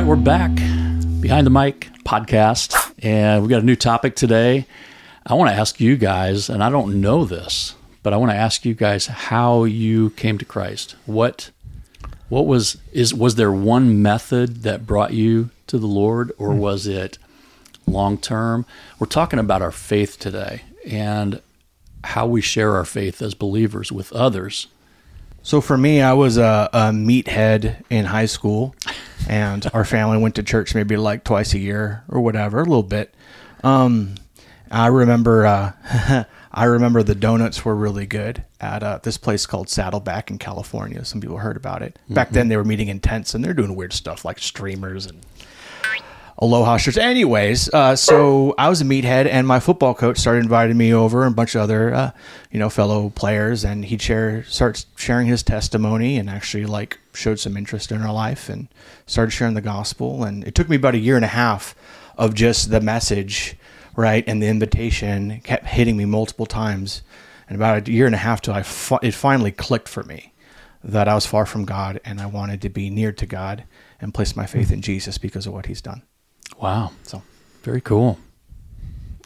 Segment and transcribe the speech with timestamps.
[0.00, 0.54] right, we're back
[1.20, 4.64] behind the mic podcast, and we've got a new topic today.
[5.26, 8.36] I want to ask you guys, and I don't know this, but I want to
[8.36, 10.96] ask you guys how you came to Christ.
[11.04, 11.50] What
[12.30, 16.58] what was is was there one method that brought you to the Lord, or hmm.
[16.58, 17.18] was it
[17.86, 18.64] long term?
[18.98, 21.42] We're talking about our faith today and
[22.04, 24.66] how we share our faith as believers with others.
[25.42, 28.74] So for me, I was a, a meathead in high school,
[29.28, 32.82] and our family went to church maybe like twice a year or whatever, a little
[32.82, 33.14] bit.
[33.64, 34.16] Um,
[34.70, 35.72] I remember, uh,
[36.52, 41.04] I remember the donuts were really good at uh, this place called Saddleback in California.
[41.04, 41.98] Some people heard about it.
[42.08, 45.24] Back then, they were meeting in tents, and they're doing weird stuff like streamers and
[46.42, 46.96] Aloha shirts.
[46.96, 51.24] Anyways, uh, so I was a meathead, and my football coach started inviting me over
[51.24, 52.10] and a bunch of other, uh,
[52.50, 57.38] you know, fellow players, and he'd share, start sharing his testimony, and actually like showed
[57.38, 58.68] some interest in our life, and
[59.04, 60.24] started sharing the gospel.
[60.24, 61.74] And it took me about a year and a half
[62.16, 63.54] of just the message,
[63.94, 67.02] right, and the invitation kept hitting me multiple times,
[67.48, 70.32] and about a year and a half till I fi- it finally clicked for me
[70.82, 73.64] that I was far from God, and I wanted to be near to God
[74.00, 76.00] and place my faith in Jesus because of what He's done.
[76.58, 77.22] Wow, So.
[77.62, 78.18] very cool.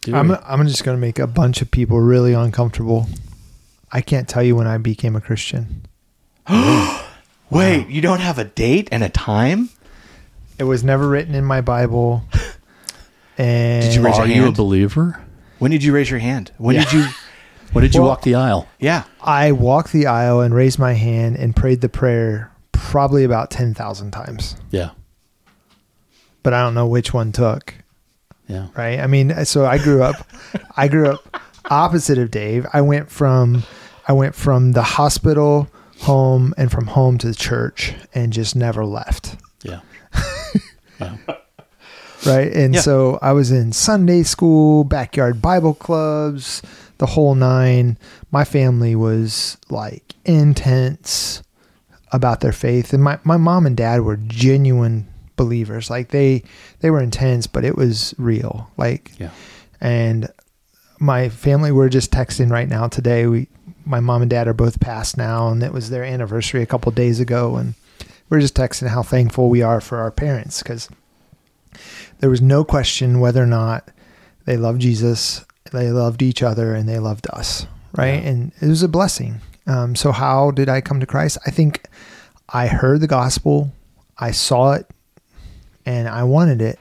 [0.03, 0.15] Dewey.
[0.19, 3.07] I'm I'm just going to make a bunch of people really uncomfortable.
[3.91, 5.87] I can't tell you when I became a Christian.
[7.51, 9.71] Wait, you don't have a date and a time?
[10.59, 12.23] It was never written in my Bible.
[13.39, 14.57] And Did you raise your Are you a hand?
[14.57, 15.21] believer?
[15.59, 16.51] When did you raise your hand?
[16.59, 16.85] When Yeah.
[16.85, 17.07] did you?
[17.73, 18.69] When did you Well- walk the aisle?
[18.79, 19.05] Yeah.
[19.23, 24.11] I walked the aisle and raised my hand and prayed the prayer probably about 10,000
[24.11, 24.57] times.
[24.71, 24.91] Yeah,
[26.45, 27.75] But I don't know which one took,
[28.47, 28.69] yeah.
[28.77, 29.01] right?
[29.01, 30.15] I mean, so I grew up
[30.77, 32.67] I grew up opposite of Dave.
[32.73, 33.65] I went from
[34.07, 35.67] I went from the hospital
[36.01, 39.37] home and from home to the church and just never left.
[39.63, 39.81] Yeah.
[42.27, 42.53] right?
[42.53, 42.81] And Yeah.
[42.81, 46.63] so I was in Sunday school, backyard Bible clubs,
[46.99, 47.99] the whole nine.
[48.31, 51.43] My family was like intense
[52.13, 55.91] about their faith, and my my mom and dad were genuine believers.
[55.91, 56.43] Like they
[56.81, 58.71] they were intense, but it was real.
[58.77, 59.31] Like Yeah.
[59.81, 60.29] and
[61.01, 63.27] my family we're just texting right now today.
[63.27, 63.49] We
[63.87, 66.91] my mom and dad are both passed now, and it was their anniversary a couple
[66.93, 67.75] days ago, and
[68.31, 70.89] we're just texting how thankful we are for our parents because
[72.21, 73.89] there was no question whether or not
[74.47, 77.67] they loved Jesus, they loved each other, and they loved us,
[77.97, 78.23] right?
[78.23, 78.29] Yeah.
[78.31, 79.41] And it was a blessing.
[79.67, 81.39] Um, so, how did I come to Christ?
[81.47, 81.87] I think
[82.49, 83.73] I heard the gospel,
[84.19, 84.87] I saw it,
[85.87, 86.79] and I wanted it.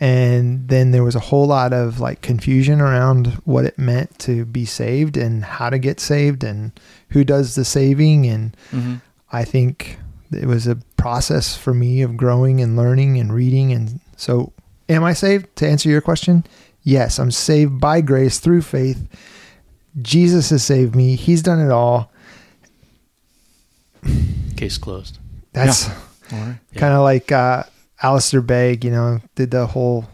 [0.00, 4.44] And then there was a whole lot of like confusion around what it meant to
[4.44, 6.70] be saved and how to get saved and
[7.10, 8.26] who does the saving.
[8.26, 8.94] And Mm-hmm.
[9.32, 9.98] I think
[10.32, 13.72] it was a process for me of growing and learning and reading.
[13.72, 14.52] And so,
[14.88, 15.54] am I saved?
[15.56, 16.44] To answer your question,
[16.82, 19.06] yes, I'm saved by grace through faith.
[20.00, 21.16] Jesus has saved me.
[21.16, 22.10] He's done it all.
[24.56, 25.18] Case closed.
[25.52, 25.94] That's All
[26.32, 26.56] right.
[26.72, 26.80] Yeah.
[26.80, 27.64] kind of like uh,
[28.02, 30.06] Alistair Begg, you know, did the whole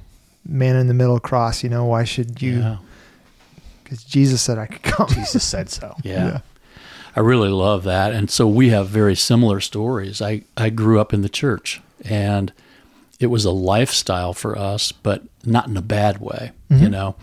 [0.46, 1.62] man in the middle cross.
[1.62, 2.58] You know, why should you?
[2.58, 2.76] Yeah.
[3.82, 5.08] Because Jesus said I could come.
[5.08, 5.94] Jesus said so.
[6.02, 6.26] Yeah.
[6.26, 6.40] Yeah.
[7.16, 8.12] I really love that.
[8.12, 10.20] And so we have very similar stories.
[10.20, 12.52] I, I grew up in the church and
[13.20, 16.50] it was a lifestyle for us, but not in a bad way.
[16.70, 17.14] You know,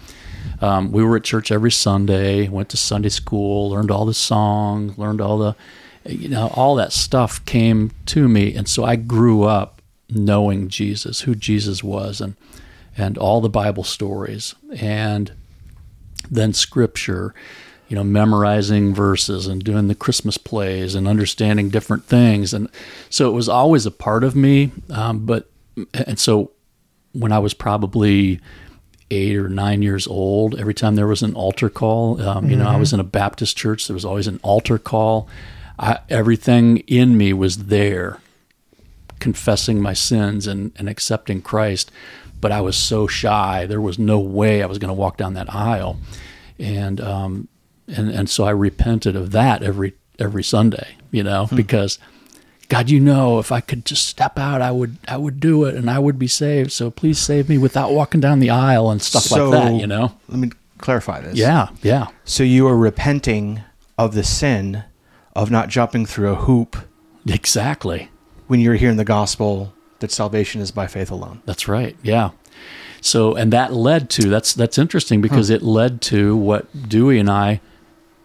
[0.61, 4.97] um, we were at church every Sunday, went to Sunday school, learned all the songs,
[4.97, 5.55] learned all the,
[6.05, 8.55] you know, all that stuff came to me.
[8.55, 9.80] And so I grew up
[10.11, 12.35] knowing Jesus, who Jesus was, and,
[12.97, 14.55] and all the Bible stories.
[14.75, 15.31] And
[16.29, 17.33] then scripture,
[17.87, 22.53] you know, memorizing verses and doing the Christmas plays and understanding different things.
[22.53, 22.69] And
[23.09, 24.71] so it was always a part of me.
[24.89, 25.49] Um, but,
[25.93, 26.51] and so
[27.13, 28.39] when I was probably
[29.09, 32.67] eight or nine years old, every time there was an altar call, um, you know,
[32.67, 35.27] I was in a Baptist church, there was always an altar call.
[35.77, 38.19] I, everything in me was there
[39.21, 41.89] confessing my sins and, and accepting Christ.
[42.41, 43.65] But I was so shy.
[43.65, 45.97] There was no way I was going to walk down that aisle.
[46.59, 47.47] And, um,
[47.87, 51.99] and, and so I repented of that every, every Sunday, you know, because
[52.67, 55.75] God, you know, if I could just step out, I would, I would do it
[55.75, 56.71] and I would be saved.
[56.71, 59.87] So please save me without walking down the aisle and stuff So- like that, you
[59.87, 60.13] know?
[60.27, 61.35] Let me clarify this.
[61.35, 61.69] Yeah.
[61.83, 62.07] Yeah.
[62.25, 63.61] So you are repenting
[63.97, 64.83] of the sin
[65.35, 66.75] of not jumping through a hoop
[67.27, 68.09] Exactly.
[68.51, 71.41] When you're hearing the gospel that salvation is by faith alone.
[71.45, 71.95] That's right.
[72.03, 72.31] Yeah.
[72.99, 77.29] So, and that led to that's that's interesting because it led to what Dewey and
[77.29, 77.61] I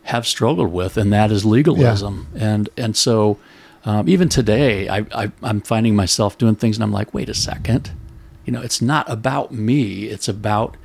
[0.02, 2.26] have struggled with, and that is legalism.
[2.34, 3.38] And and so,
[3.84, 7.34] um, even today, I, I, I'm finding myself doing things, and I'm like, wait a
[7.34, 7.92] second,
[8.44, 10.06] you know, it's not about me.
[10.06, 10.76] It's about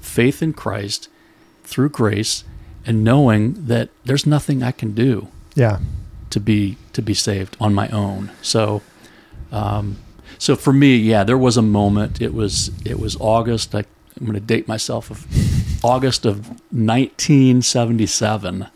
[0.00, 1.08] faith in Christ
[1.62, 2.42] through grace,
[2.84, 5.78] and knowing that there's nothing I can do Yeah.
[6.30, 8.30] to be to be saved on my own.
[8.42, 8.82] So,
[9.52, 9.98] um,
[10.38, 12.20] so for me, yeah, there was a moment.
[12.20, 13.74] It was it was August.
[13.74, 13.84] I,
[14.18, 15.26] I'm going to date myself of
[15.84, 18.66] August of 1977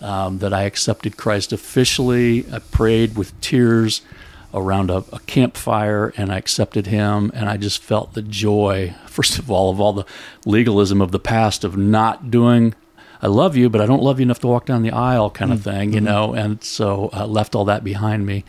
[0.00, 2.44] um, that I accepted Christ officially.
[2.52, 4.02] I prayed with tears
[4.54, 7.30] around a, a campfire, and I accepted Him.
[7.34, 10.06] And I just felt the joy, first of all, of all the
[10.44, 12.74] legalism of the past of not doing
[13.20, 15.52] I love you, but I don't love you enough to walk down the aisle, kind
[15.52, 16.34] of thing, you know.
[16.34, 18.44] And so I left all that behind me.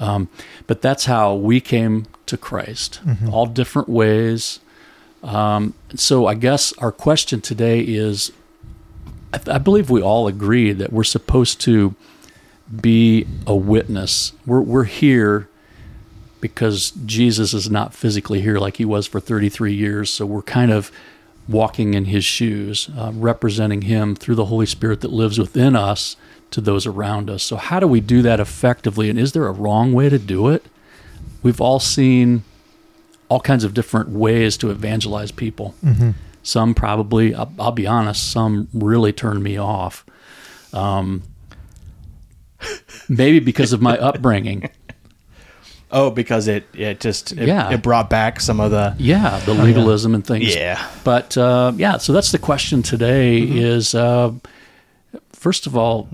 [0.00, 0.28] Um,
[0.66, 4.60] but that's how we came to Christ, all different ways.
[5.22, 8.32] Um, so I guess our question today is
[9.32, 11.94] I, th- I believe we all agree that we're supposed to
[12.80, 14.32] be a witness.
[14.44, 15.48] We're, we're here
[16.40, 20.10] because Jesus is not physically here like he was for 33 years.
[20.10, 20.92] So we're kind of
[21.48, 26.16] walking in his shoes, uh, representing him through the Holy Spirit that lives within us
[26.50, 27.42] to those around us.
[27.42, 29.10] So, how do we do that effectively?
[29.10, 30.64] And is there a wrong way to do it?
[31.42, 32.42] We've all seen
[33.28, 35.74] all kinds of different ways to evangelize people.
[36.42, 40.04] Some probably, I'll, I'll be honest, some really turned me off.
[40.72, 41.22] Um,
[43.08, 44.70] maybe because of my upbringing.
[45.98, 47.70] Oh, because it it just it, Yeah.
[47.72, 50.54] it brought back some of the Yeah, the legalism and things.
[50.54, 50.86] Yeah.
[51.04, 54.32] But uh, yeah, so that's the question today is uh,
[55.32, 56.08] first of all,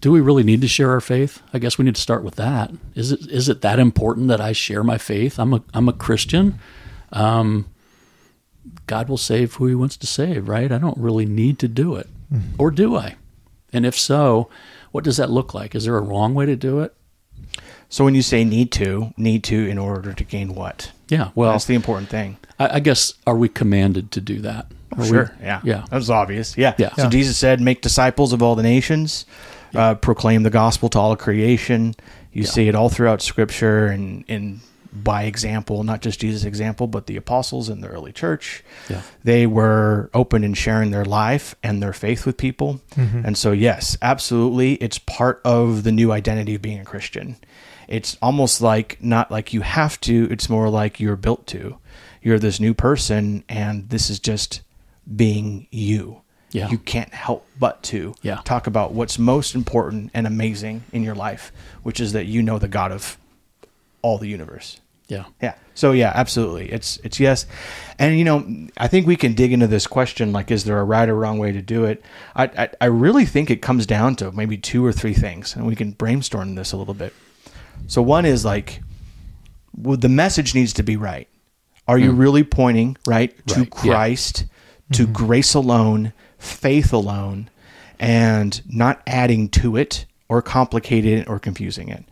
[0.00, 1.42] do we really need to share our faith?
[1.52, 2.70] I guess we need to start with that.
[2.94, 5.38] Is it is it that important that I share my faith?
[5.38, 6.58] I'm a I'm a Christian.
[7.12, 7.66] Um,
[8.86, 10.72] God will save who he wants to save, right?
[10.72, 12.08] I don't really need to do it.
[12.58, 13.16] Or do I?
[13.72, 14.48] And if so,
[14.92, 15.74] what does that look like?
[15.74, 16.94] Is there a wrong way to do it?
[17.88, 20.92] So when you say need to, need to in order to gain what?
[21.08, 22.36] Yeah, well, That's the important thing.
[22.58, 24.66] I, I guess are we commanded to do that?
[24.92, 25.32] Are we- Sure.
[25.40, 25.60] yeah.
[25.62, 25.84] yeah.
[25.90, 26.56] That was obvious.
[26.58, 26.74] Yeah.
[26.78, 26.94] Yeah.
[26.96, 27.08] So Yeah.
[27.10, 29.24] Jesus said, make disciples of all the nations,
[29.74, 31.94] uh, proclaim the gospel to all of creation.
[32.32, 32.48] You Yeah.
[32.48, 34.60] see it all throughout scripture and, and
[34.92, 38.64] by example, not just Jesus' example, but the apostles in the early church.
[38.88, 39.02] Yeah.
[39.24, 42.80] They were open in sharing their life and their faith with people.
[42.96, 44.74] And so, yes, absolutely.
[44.74, 47.36] It's part of the new identity of being a Christian.
[47.88, 51.78] It's almost like not like you have to, it's more like you're built to.
[52.22, 54.62] You're this new person, and this is just
[55.14, 56.22] being you.
[56.50, 56.68] Yeah.
[56.70, 58.40] You can't help but to Yeah.
[58.44, 61.52] talk about what's most important and amazing in your life,
[61.82, 63.18] which is that you know the God of
[64.02, 64.80] all the universe.
[65.08, 65.26] Yeah.
[65.40, 65.54] Yeah.
[65.74, 66.72] So yeah, absolutely.
[66.72, 67.46] It's it's yes.
[67.98, 68.44] And you know,
[68.76, 71.38] I think we can dig into this question like is there a right or wrong
[71.38, 72.02] way to do it?
[72.34, 75.64] I I, I really think it comes down to maybe two or three things and
[75.66, 77.12] we can brainstorm this a little bit.
[77.86, 78.82] So one is like
[79.76, 81.28] well, the message needs to be right.
[81.86, 82.18] Are you hmm.
[82.18, 83.60] really pointing right to.
[83.60, 83.92] Right, yeah.
[83.92, 84.46] Christ,
[84.92, 85.12] to mm-hmm.
[85.12, 87.50] grace alone, faith alone,
[87.98, 92.04] and not adding to it or complicating it or confusing it?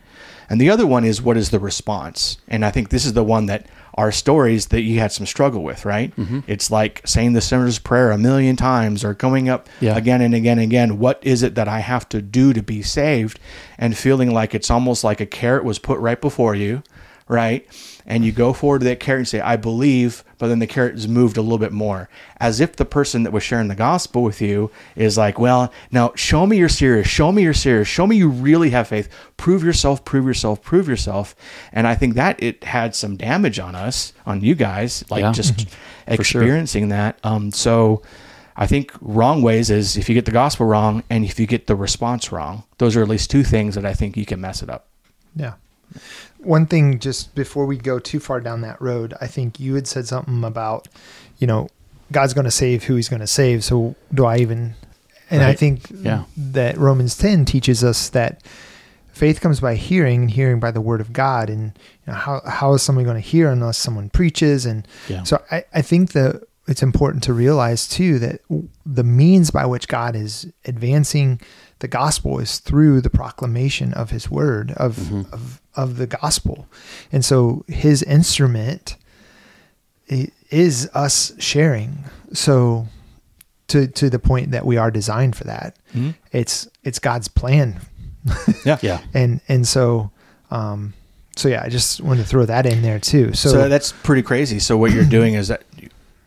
[0.49, 2.39] And the other one is what is the response?
[2.49, 5.63] And I think this is the one that our stories that you had some struggle
[5.63, 6.15] with, right?
[6.17, 6.41] Mm-hmm.
[6.47, 9.97] It's like saying the sinner's prayer a million times or going up Yeah.
[9.97, 10.99] again and again and again.
[10.99, 13.39] What is it that I have to do to be saved?
[13.79, 16.83] And feeling like it's almost like a carrot was put right before you,
[17.27, 17.67] right?
[18.07, 20.95] And you go forward to that carrot and say, I believe, but then the carrot
[20.97, 22.11] is moved a little bit more.
[22.39, 26.13] As if the person that was sharing the gospel with you is like, well, now
[26.17, 27.09] show me you're serious.
[27.09, 27.89] Show me you're serious.
[27.89, 29.09] Show me you really have faith.
[29.39, 31.35] Prove yourself, prove yourself, prove yourself.
[31.73, 35.33] And I think that it had some damage on us, on you guys, like Yeah.
[35.33, 35.69] just sure.
[36.07, 37.19] experiencing that.
[37.25, 38.03] Um, so
[38.57, 41.67] I think wrong ways is if you get the gospel wrong and if you get
[41.69, 42.65] the response wrong.
[42.79, 44.89] Those are at least two things that I think you can mess it up.
[45.35, 45.55] Yeah.
[46.45, 49.87] One thing, just before we go too far down that road, I think you had
[49.87, 50.89] said something about,
[51.39, 51.69] you know,
[52.13, 53.65] God's going to save who He's going to save.
[53.65, 54.75] So do I even?
[55.31, 56.25] And I think Yeah.
[56.37, 58.43] that Romans ten teaches us that
[59.13, 61.49] faith comes by hearing, and hearing by the word of God.
[61.49, 61.73] And
[62.07, 64.67] you know, how how is someone going to hear unless someone preaches?
[64.67, 65.23] And Yeah.
[65.23, 68.41] so I, I think that it's important to realize too that
[68.87, 71.41] the means by which God is advancing
[71.81, 76.67] the gospel is through the proclamation of his word of of, of the gospel.
[77.13, 78.97] And so his instrument
[80.09, 82.05] is us sharing.
[82.33, 82.87] So
[83.69, 85.77] to to the point that we are designed for that.
[86.33, 87.81] It's it's God's plan.
[88.65, 88.79] Yeah.
[88.83, 89.01] Yeah.
[89.13, 90.11] And and so
[90.51, 90.95] um
[91.37, 93.33] so yeah, I just wanted to throw that in there too.
[93.33, 94.61] So, So, that's pretty crazy.
[94.61, 95.65] So what you're doing is that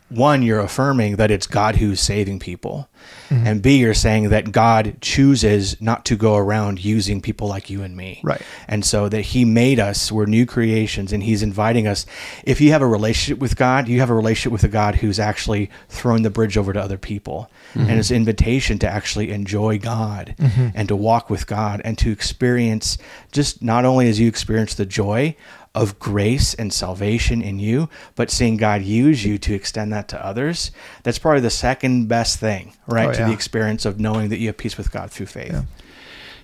[0.08, 2.88] one, you're affirming that it's God who's saving people.
[3.28, 3.46] Mm-hmm.
[3.46, 7.82] And B, you're saying that God chooses not to go around using people like you
[7.82, 8.20] and me.
[8.24, 8.40] Right.
[8.66, 12.06] And so that He made us, we're new creations, and He's inviting us.
[12.44, 15.18] If you have a relationship with God, you have a relationship with a God who's
[15.18, 17.50] actually throwing the bridge over to other people.
[17.74, 20.34] And it's an invitation to actually enjoy God
[20.74, 22.98] and to walk with God and to experience
[23.30, 25.36] just not only as you experience the joy,
[25.78, 30.24] of grace and salvation in you, but seeing God use you to extend that to
[30.24, 30.72] others,
[31.04, 33.08] that's probably the second best thing, right?
[33.10, 35.52] Oh, To the experience of knowing that you have peace with God through faith.
[35.52, 35.62] Yeah.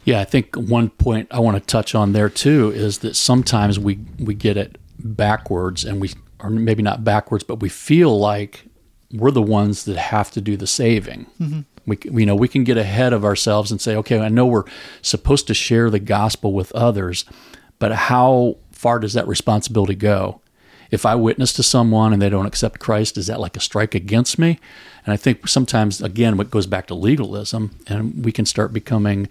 [0.05, 3.79] Yeah, I think one point I want to touch on there too is that sometimes
[3.79, 6.11] we we get it backwards, and we
[6.41, 8.67] or maybe not backwards, but we feel like
[9.11, 11.27] we're the ones that have to do the saving.
[11.41, 11.61] Mm-hmm.
[11.87, 14.65] We you know we can get ahead of ourselves and say, okay, I know we're
[15.01, 17.25] supposed to share the gospel with others,
[17.79, 20.43] but how far does that responsibility go?
[20.91, 23.95] If I witness to someone and they don't accept Christ, is that like a strike
[23.95, 24.61] against me?
[25.07, 29.31] And I think sometimes, again, what goes back to legalism, and we can start becoming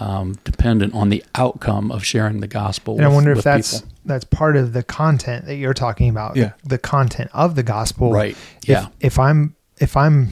[0.00, 2.96] um, dependent on the outcome of sharing the gospel.
[2.96, 3.94] And I wonder if with that's people.
[4.06, 6.36] that's part of the content that you're talking about.
[6.36, 6.52] Yeah.
[6.64, 8.10] The content of the gospel.
[8.10, 8.34] Right.
[8.62, 8.88] If, Yeah.
[9.00, 10.30] If I'm if I'm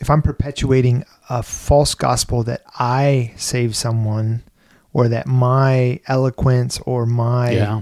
[0.00, 4.42] if I'm perpetuating a false gospel that I save someone
[4.94, 7.80] or that my eloquence or my yeah,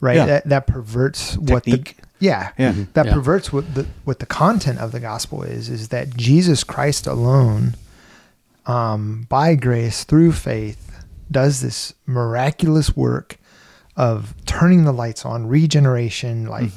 [0.00, 0.26] right Yeah.
[0.26, 1.70] that that perverts what the
[2.18, 2.72] yeah Yeah.
[2.72, 2.82] Mm-hmm.
[2.94, 3.12] that Yeah.
[3.14, 7.74] perverts what the what the content of the gospel is is that Jesus Christ alone
[8.66, 13.38] um, by grace through faith does this miraculous work
[13.96, 16.70] of turning the lights on regeneration like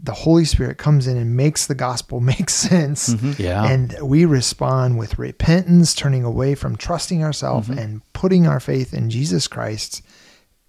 [0.00, 3.40] the Holy Spirit comes in and makes the gospel make sense mm-hmm.
[3.42, 3.64] Yeah.
[3.64, 7.78] and we respond with repentance turning away from trusting ourselves Mm-hmm.
[7.78, 10.02] and putting our faith in Jesus Christ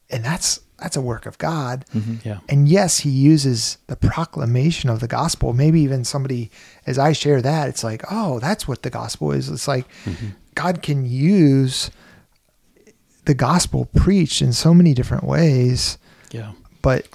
[0.10, 2.28] and that's that's a work of God mm-hmm.
[2.28, 5.52] yeah, and yes, he uses the proclamation of the gospel.
[5.52, 6.52] Maybe even somebody,
[6.86, 9.50] as I share that, it's like, oh, that's what the gospel is.
[9.50, 10.30] It's like mm-hmm.
[10.56, 11.92] God can use
[13.26, 15.98] the gospel preached in so many different ways,
[16.32, 16.54] yeah.
[16.82, 17.08] but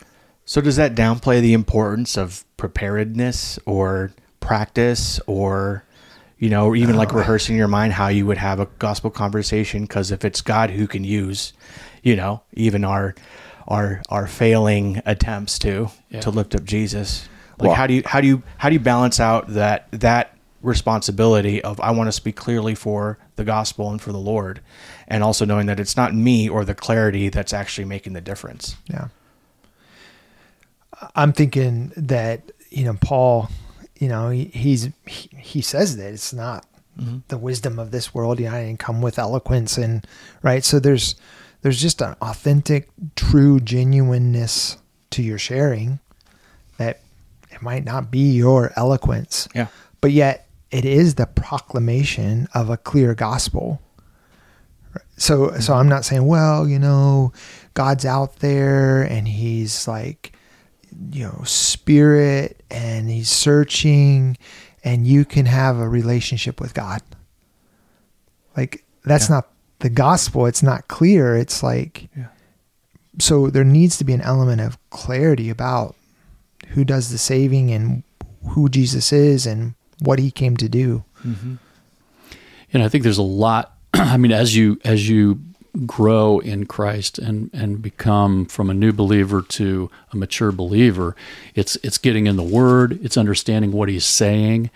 [0.54, 5.82] So does that downplay the importance of preparedness or practice or
[6.38, 9.11] you know, even like uh, rehearsing in your mind how you would have a gospel
[9.11, 11.54] conversation because if it's God who can use,
[12.04, 13.16] you know, even our
[13.66, 16.20] our our failing attempts to Yeah.
[16.20, 17.28] to lift up Jesus.
[17.58, 20.37] Like Well- how do you how do you how do you balance out that that
[20.62, 24.61] responsibility of I want to speak clearly for the gospel and for the Lord
[25.08, 28.76] and also knowing that it's not me or the clarity that's actually making the difference.
[28.87, 29.08] yeah.
[31.14, 33.49] I'm thinking that, you know, Paul,
[33.99, 36.66] you know, he, he's, he, he says that it's not
[36.99, 37.18] mm-hmm.
[37.28, 38.40] the wisdom of this world.
[38.40, 40.06] You know, I didn't come with eloquence and
[40.42, 40.64] right.
[40.64, 41.14] So there's,
[41.62, 44.76] there's just an authentic, true genuineness
[45.11, 46.00] to your sharing
[46.76, 47.00] that
[47.50, 49.68] it might not be your eloquence, Yeah.
[50.00, 53.80] but yet it is the proclamation of a clear gospel.
[55.16, 55.73] So, so mm-hmm.
[55.73, 57.32] I'm not saying, well, you know,
[57.75, 60.33] God's out there and he's like,
[61.12, 64.36] you know, spirit and he's searching
[64.82, 67.00] and you can have a relationship with God.
[68.56, 69.36] Like that's Yeah.
[69.36, 69.48] not
[69.80, 70.46] the gospel.
[70.46, 71.36] It's not clear.
[71.36, 72.26] It's like, Yeah.
[73.18, 75.94] so there needs to be an element of clarity about
[76.68, 78.02] who does the saving and
[78.50, 81.04] who Jesus is and what he came to do.
[81.26, 81.54] Mm-hmm.
[82.72, 83.76] And I think there's a lot.
[83.94, 85.40] I mean, as you as you
[85.87, 91.16] grow in Christ and and become from a new believer to a mature believer,
[91.54, 94.71] it's it's getting in the Word, it's understanding what He's saying,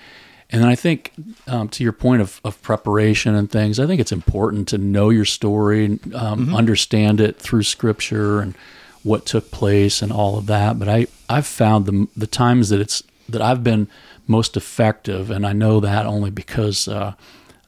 [0.50, 1.12] and then I think
[1.46, 5.10] um, to your point of, of preparation and things, I think it's important to know
[5.10, 8.54] your story, um, understand it through Scripture and
[9.02, 10.78] what took place and all of that.
[10.78, 13.88] But I I've found the the times that it's that I've been
[14.26, 17.12] most effective, and I know that only because uh,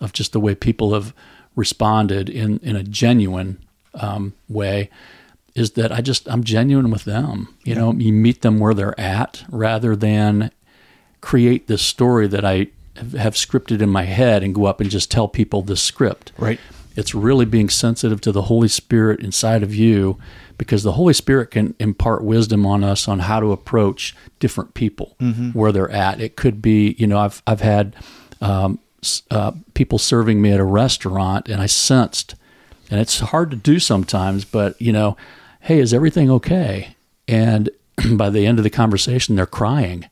[0.01, 1.13] of just the way people have
[1.57, 3.59] responded in in a genuine
[3.95, 4.91] um, way.
[5.55, 7.55] Is that I just I'm genuine with them.
[7.65, 10.51] You know, you meet them where they're at rather than
[11.21, 12.69] create this story that I
[13.19, 16.33] have- scripted in my head and go up and just tell people this script.
[16.39, 16.61] Right.
[16.97, 20.19] It's really being sensitive to the Holy Spirit inside of you
[20.59, 25.17] because the Holy Spirit can impart wisdom on us on how to approach different people
[25.53, 26.21] where they're at.
[26.21, 27.97] It could be, you know, I've I've had
[28.41, 28.79] um,
[29.31, 32.35] uh, people serving me at a restaurant and I sensed,
[32.91, 35.17] and it's hard to do sometimes, but you know,
[35.61, 36.97] hey, is everything okay?
[37.29, 37.71] And
[38.13, 40.07] by the end of the conversation, they're crying.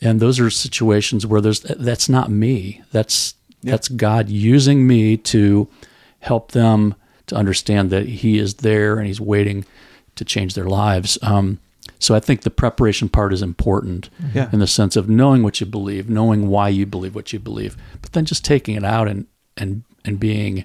[0.00, 2.82] And those are situations where there's that's not me.
[2.90, 5.68] That's that's god using me to
[6.20, 6.94] help them
[7.28, 9.64] to understand that he is there and he's waiting
[10.16, 11.18] to change their lives.
[11.22, 11.60] Um,
[11.98, 14.48] So I think the preparation part is important Yeah.
[14.52, 17.76] in the sense of knowing what you believe, knowing why you believe what you believe,
[18.00, 20.64] but then just taking it out and and and being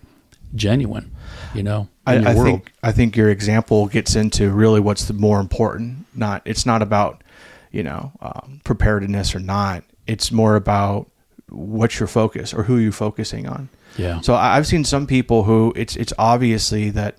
[0.55, 1.11] genuine,
[1.53, 2.45] you know, I, your I world.
[2.47, 6.05] think I think your example gets into really what's the more important.
[6.15, 7.23] Not it's not about
[7.71, 9.83] you know um, preparedness or not.
[10.07, 11.09] It's more about
[11.49, 13.69] what's your focus or who you're focusing on.
[13.97, 14.21] yeah.
[14.21, 17.15] So I- I've seen some people who it's it's obviously that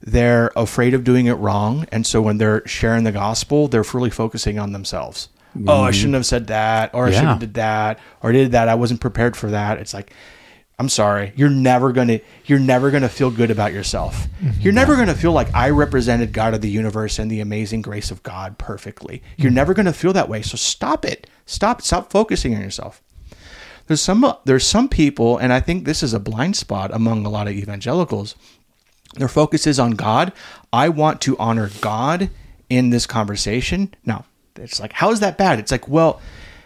[0.00, 4.10] they're afraid of doing it wrong, and so when they're sharing the gospel, they're fully
[4.10, 5.28] focusing on themselves.
[5.66, 5.92] Oh, I mm-hmm.
[5.92, 7.30] shouldn't have said that, or I should Yeah.
[7.30, 8.68] have did that, or did that.
[8.68, 9.78] I wasn't prepared for that.
[9.78, 10.12] It's like,
[10.78, 14.26] I'm sorry, you're never gonna you're never gonna feel good about yourself.
[14.42, 14.60] Mm-hmm.
[14.62, 18.10] You're never gonna feel like I represented God of the universe and the amazing grace
[18.10, 19.22] of God perfectly.
[19.36, 19.56] You're mm-hmm.
[19.56, 20.40] never gonna feel that way.
[20.40, 21.28] So stop it.
[21.44, 21.82] Stop.
[21.82, 23.02] Stop focusing on yourself
[23.90, 27.28] there's some there's some people and i think this is a blind spot among a
[27.28, 28.36] lot of evangelicals
[29.14, 30.32] their focus is on god
[30.72, 32.30] i want to honor god
[32.68, 34.24] in this conversation no
[34.56, 36.20] it's like how is that bad it's like well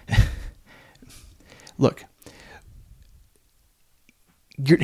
[1.78, 2.04] look
[4.56, 4.78] you're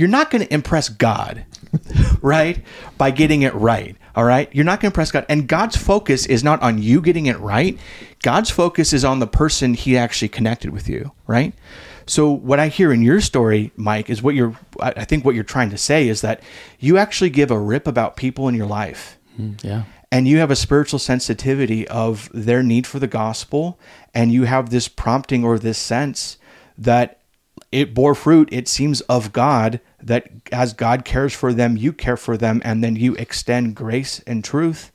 [0.00, 1.44] you're not going to impress God,
[2.22, 2.64] right?
[2.96, 3.94] By getting it right.
[4.16, 4.48] All right.
[4.50, 5.26] You're not going to impress God.
[5.28, 7.78] And God's focus is not on you getting it right.
[8.22, 11.52] God's focus is on the person he actually connected with you, right?
[12.10, 15.44] So what I hear in your story, Mike, is what you're I think what you're
[15.44, 16.42] trying to say is that
[16.80, 19.16] you actually give a rip about people in your life.
[19.38, 19.64] Mm-hmm.
[19.66, 19.84] Yeah.
[20.10, 23.78] and you have a spiritual sensitivity of their need for the gospel
[24.12, 26.36] and you have this prompting or this sense
[26.76, 27.20] that
[27.70, 32.16] it bore fruit it seems of god that as god cares for them you care
[32.16, 34.90] for them and then you extend grace and truth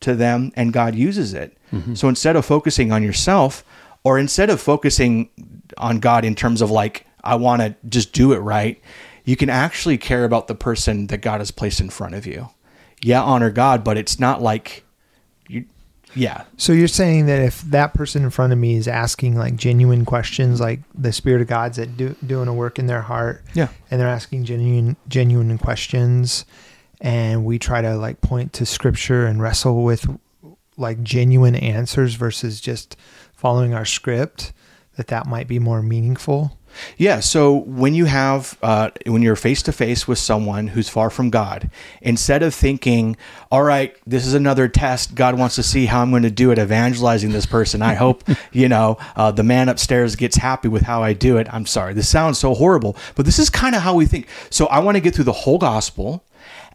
[0.00, 1.56] to them and god uses it.
[1.72, 1.94] Mm-hmm.
[1.94, 3.62] So instead of focusing on yourself
[4.04, 5.28] or instead of focusing
[5.78, 8.80] on god in terms of like i want to just do it right
[9.24, 12.48] you can actually care about the person that god has placed in front of you
[13.02, 14.82] yeah, honor God, but it's not like
[15.50, 15.66] you.
[16.14, 19.54] Yeah, So you're saying that if that person in front of me is asking like
[19.56, 23.44] genuine questions, like the Spirit of God's that do, doing a work in their heart,
[23.52, 23.68] Yeah.
[23.90, 26.46] and they're asking genuine genuine questions,
[27.02, 30.08] and we try to like point to Scripture and wrestle with
[30.78, 32.96] like genuine answers versus just
[33.34, 34.54] following our script,
[34.96, 36.58] that that might be more meaningful.
[36.96, 37.20] yeah.
[37.20, 41.30] So when you have uh, when you're face to face with someone who's far from
[41.30, 41.70] God,
[42.02, 43.16] instead of thinking,
[43.50, 45.14] "All right, this is another test.
[45.14, 47.82] God wants to see how I'm going to do it evangelizing this person.
[47.82, 51.46] I hope you know uh, the man upstairs gets happy with how I do it."
[51.52, 54.28] I'm sorry, this sounds so horrible, but this is kind of how we think.
[54.50, 56.24] So I want to get through the whole gospel.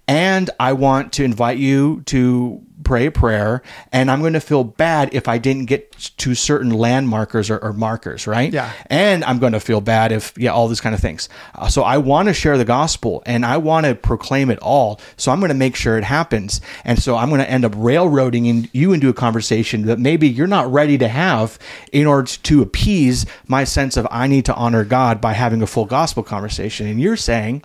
[0.08, 4.64] And I want to invite you to pray a prayer, and I'm going to feel
[4.64, 8.52] bad if I didn't get to certain landmarkers or, or markers, right?
[8.52, 8.72] Yeah.
[8.88, 11.30] And I'm going to feel bad if, yeah, all these kind of things.
[11.56, 15.00] Uh, so I want to share the gospel and I want to proclaim it all.
[15.18, 16.62] So I'm going to make sure it happens.
[16.84, 20.28] And so I'm going to end up railroading in, you into a conversation that maybe
[20.28, 21.60] you're not ready to have
[21.92, 25.68] in order to appease my sense of I need to honor God by having a
[25.68, 26.88] full gospel conversation.
[26.88, 27.64] And you're saying,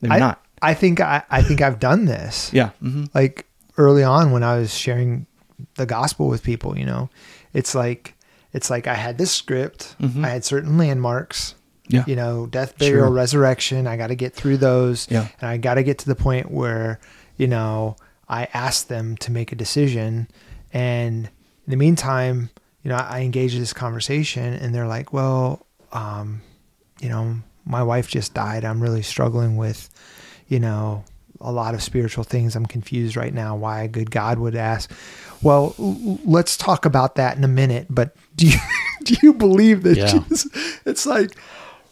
[0.00, 0.44] they're I, not.
[0.60, 2.52] I think I, I think I've done this.
[2.52, 2.70] Yeah.
[2.82, 3.04] Mm-hmm.
[3.14, 3.47] like
[3.78, 5.26] early on when I was sharing
[5.76, 7.08] the gospel with people, you know,
[7.54, 8.14] it's like
[8.52, 11.54] it's like I had this script, I had certain landmarks,
[11.88, 11.96] Mm-hmm.
[11.96, 12.04] Yeah.
[12.06, 13.10] you know, death, burial, Sure.
[13.10, 13.86] resurrection.
[13.86, 15.26] I got to get through those, Yeah.
[15.40, 17.00] and I got to get to the point where
[17.38, 17.96] you know
[18.28, 20.28] I asked them to make a decision,
[20.70, 21.24] and
[21.66, 22.50] in the meantime,
[22.82, 26.42] you know, I engage in this conversation, and they're like, well, um,
[27.00, 28.64] you know, my wife just died.
[28.66, 29.88] I'm really struggling with,
[30.46, 31.04] you know,
[31.40, 32.56] a lot of spiritual things.
[32.56, 34.90] I'm confused right now why a good God would ask.
[35.42, 37.86] Well, l- let's talk about that in a minute.
[37.90, 38.58] But do you
[39.04, 40.18] do you believe that Yeah.
[40.28, 40.46] Jesus?
[40.84, 41.30] It's like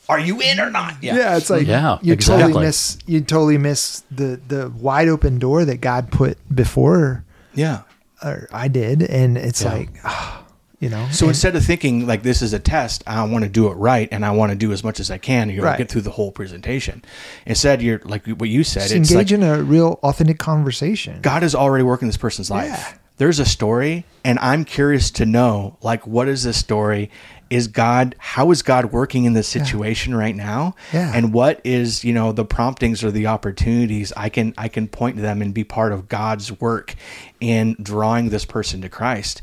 [0.09, 1.03] Are you in or not?
[1.03, 5.65] yeah, it's like Yeah, you totally miss you totally miss the the wide open door
[5.65, 7.83] that God put before Yeah.
[8.25, 9.73] or I did, and it's Yeah.
[9.75, 10.43] like ah,
[10.81, 11.07] you know.
[11.11, 13.75] So and- instead of thinking like this is a test, I want to do it
[13.75, 15.49] right and I want to do as much as I can.
[15.51, 15.79] You know, Right.
[15.79, 17.03] get through the whole presentation.
[17.47, 18.83] Instead, you're like what you said.
[18.83, 21.21] just it's engage like in a real authentic conversation.
[21.23, 22.69] God is already working this person's life.
[22.69, 22.93] Yeah.
[23.19, 27.11] There's a story, and I'm curious to know like what is this story?
[27.49, 30.75] Is God how is God working in this situation right now?
[30.93, 31.13] Yeah.
[31.15, 35.17] And what is, you know, the promptings or the opportunities I can I can point
[35.17, 36.95] to them and be part of God's work
[37.41, 39.43] in drawing this person to Christ.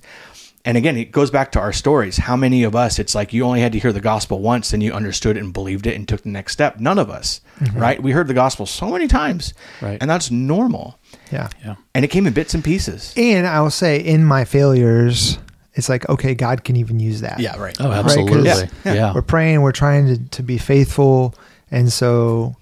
[0.66, 2.16] And again, it goes back to our stories.
[2.16, 4.82] How many of us, it's like you only had to hear the gospel once and
[4.82, 6.80] you understood it and believed it and took the next step?
[6.80, 7.78] None of us, mm-hmm.
[7.78, 8.02] right?
[8.02, 9.54] We heard the gospel so many times.
[9.82, 9.98] Right.
[10.00, 10.98] And that's normal.
[11.34, 11.50] yeah.
[11.66, 11.76] Yeah.
[11.94, 13.14] And it came in bits and pieces.
[13.18, 15.38] And I will say, in my failures,
[15.74, 17.40] it's like, okay, God can even use that.
[17.42, 17.76] Yeah, right.
[17.82, 18.44] Oh, Right, 'cause- absolutely.
[18.48, 18.94] Yeah, yeah.
[18.94, 19.14] yeah.
[19.14, 21.36] We're praying, we're trying to, to be faithful.
[21.72, 22.56] And so,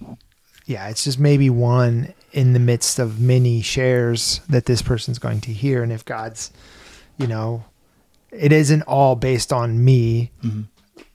[0.66, 5.42] yeah, it's just maybe one in the midst of many shares that this person's going
[5.42, 6.50] to hear and if god's
[7.18, 7.62] you know
[8.32, 10.32] it isn't all based on me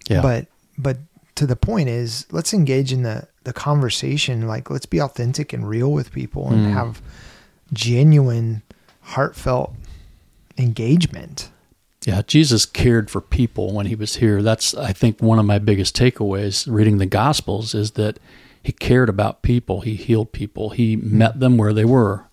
[0.08, 0.22] Yeah.
[0.22, 0.46] but
[0.78, 0.98] but
[1.36, 5.68] to the point is let's engage in the the conversation like let's be authentic and
[5.68, 6.72] real with people and Mm.
[6.72, 7.00] have
[7.72, 8.62] genuine
[9.02, 9.74] heartfelt
[10.58, 11.50] engagement
[12.06, 14.40] Yeah, Jesus cared for people when he was here.
[14.40, 18.18] That's I think one of my biggest takeaways reading the gospels is that
[18.62, 22.25] he cared about people, he healed people, he met them where they were.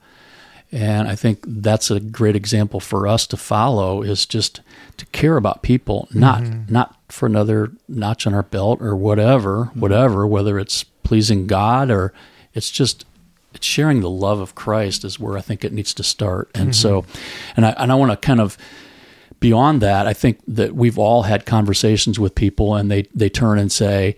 [0.73, 4.61] And I think that's a great example for us to follow is just
[4.97, 6.73] to care about people, not mm-hmm.
[6.73, 9.79] not for another notch on our belt or whatever, mm-hmm.
[9.79, 12.11] whatever, whether it's pleasing God or
[12.53, 13.05] it's just
[13.53, 16.49] it's sharing the love of Christ is where I think it needs to start.
[16.55, 17.53] And so mm-hmm.
[17.55, 18.57] and I and I want to kind of
[19.43, 23.59] beyond that, I think that we've all had conversations with people and they, they turn
[23.59, 24.15] and say,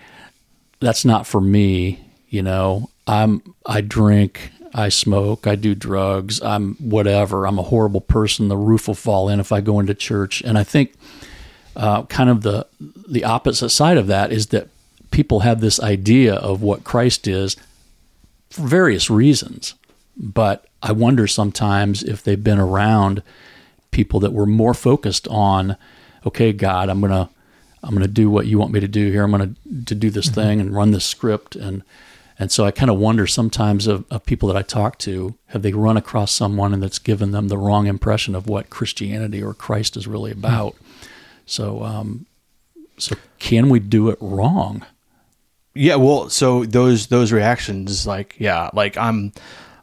[0.79, 1.99] that's not for me.
[2.29, 7.47] You know, I'm, I drink, I smoke, I do drugs, I'm whatever.
[7.47, 8.49] I'm a horrible person.
[8.49, 10.41] The roof will fall in if I go into church.
[10.41, 10.93] And I think,
[11.77, 12.67] uh, kind of the,
[13.09, 14.67] the opposite side of that is that
[15.11, 17.55] people have this idea of what Christ is
[18.49, 19.75] for various reasons.
[20.17, 23.23] But I wonder sometimes if they've been around
[23.91, 25.77] people that were more focused on,
[26.25, 27.29] okay, God, I'm gonna
[27.81, 29.23] I'm gonna do what you want me to do here.
[29.23, 31.81] I'm gonna to do this thing and run this script and
[32.37, 35.61] and so I kind of wonder sometimes of, of people that I talk to, have
[35.61, 39.53] they run across someone and that's given them the wrong impression of what Christianity or
[39.53, 40.75] Christ is really about.
[41.45, 42.25] So um,
[42.97, 44.85] so can we do it wrong?
[45.73, 49.33] Yeah, well, so those those reactions, like, yeah, like I'm,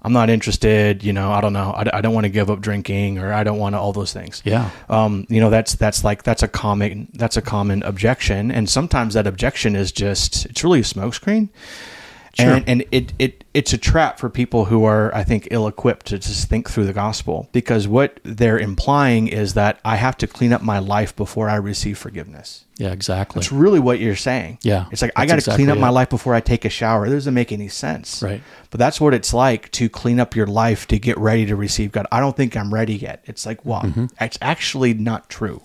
[0.01, 1.05] I'm not interested.
[1.05, 1.71] You know, I don't know.
[1.71, 4.13] I, I don't want to give up drinking, or I don't want to all those
[4.13, 4.41] things.
[4.45, 4.71] Yeah.
[4.89, 9.15] Um, you know, that's that's like that's a common that's a common objection, and sometimes
[9.15, 11.51] that objection is just it's really a smokescreen,
[12.35, 12.51] Sure.
[12.55, 16.07] and and it it it's a trap for people who are I think ill equipped
[16.07, 20.27] to just think through the gospel because what they're implying is that I have to
[20.27, 22.65] clean up my life before I receive forgiveness.
[22.79, 23.41] Yeah, exactly.
[23.41, 24.59] That's really what you're saying.
[24.63, 26.71] Yeah, It's like I got to exactly clean up my life before I take a
[26.71, 27.05] shower.
[27.07, 28.23] It doesn't make any sense.
[28.23, 28.41] Right.
[28.71, 31.93] But that's what it's like to clean up your life to get ready to receive
[31.93, 32.07] God.
[32.11, 33.23] I don't think I'm ready yet.
[33.27, 34.07] It's like, well, Mm-hmm.
[34.21, 35.61] it's actually not true.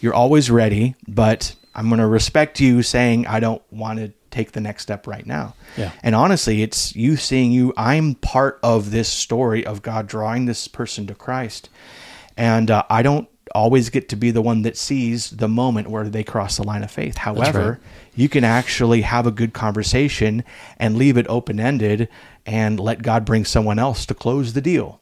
[0.00, 4.52] You're always ready, but I'm going to respect you saying I don't want to take
[4.52, 5.54] the next step right now.
[5.76, 5.92] Yeah.
[6.02, 7.72] And honestly, it's you seeing you.
[7.76, 11.68] I'm part of this story of God drawing this person to Christ,
[12.36, 16.08] and uh, I don't always get to be the one that sees the moment where
[16.08, 17.16] they cross the line of faith.
[17.16, 17.80] However, right.
[18.14, 20.44] you can actually have a good conversation
[20.76, 22.08] and leave it open ended
[22.44, 25.00] and let God bring someone else to close the deal.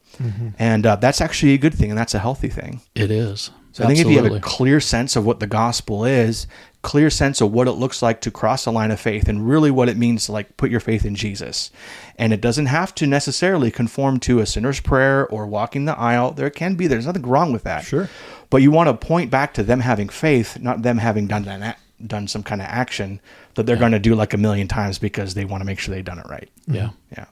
[0.57, 2.81] And uh, that's actually a good thing, and that's a healthy thing.
[2.95, 3.51] It is.
[3.73, 6.47] So I think if you have a clear sense of what the gospel is,
[6.87, 9.69] clear sense of what it looks like to cross a line of faith, and really
[9.69, 11.69] what it means to like put your faith in Jesus,
[12.17, 16.31] and it doesn't have to necessarily conform to a sinner's prayer or walking the aisle.
[16.31, 16.87] There can be.
[16.87, 17.83] There's nothing wrong with that.
[17.83, 18.09] Sure.
[18.49, 21.75] But you want to point back to them having faith, not them having done ac-
[22.05, 23.19] done some kind of action
[23.55, 25.93] that they're going to do like a million times because they want to make sure
[25.93, 26.49] they've done it right.
[26.67, 26.91] yeah.
[27.17, 27.25] Yeah.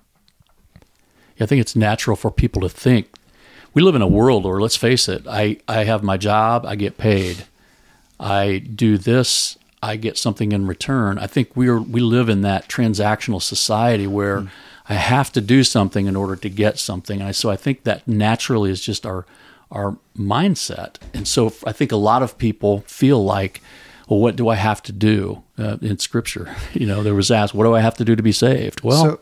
[1.39, 3.08] I think it's natural for people to think.
[3.74, 6.76] We live in a world where, let's face it, I, I have my job, I
[6.76, 7.46] get paid.
[8.19, 11.17] I do this, I get something in return.
[11.19, 14.47] I think we're we live in that transactional society where
[14.88, 17.19] I have to do something in order to get something.
[17.19, 19.25] And I, so I think that naturally is just our
[19.71, 20.95] our mindset.
[21.13, 23.62] And so I think a lot of people feel like,
[24.08, 26.56] well, what do I have to do uh, in Scripture?
[26.73, 28.82] You know, there was asked, what do I have to do to be saved?
[28.84, 29.19] Well, So-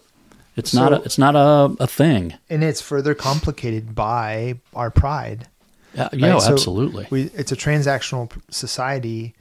[0.56, 2.36] it's not a, it's not a, a thing.
[2.48, 5.48] and it's further complicated by our pride
[5.94, 6.42] Yeah, yeah, right?
[6.42, 7.08] So absolutely.
[7.10, 9.36] We, it's a transactional society,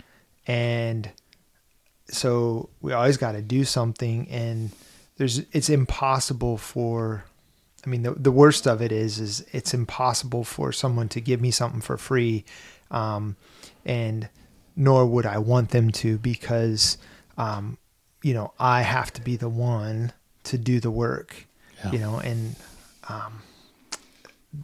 [0.47, 1.11] and
[2.09, 4.29] so we always got to do something.
[4.29, 4.71] And
[5.17, 7.25] there's, it's impossible for,
[7.87, 11.41] I mean, the, the worst of it is, is it's impossible for someone to give
[11.41, 12.45] me something for free,
[12.91, 13.37] um,
[13.85, 14.29] and
[14.77, 16.99] nor would I want them to because,
[17.39, 17.79] um,
[18.23, 20.13] you know, I have to be the one
[20.45, 21.47] to do the work,
[21.85, 21.93] Yeah.
[21.93, 22.57] you know, and
[23.09, 23.43] um,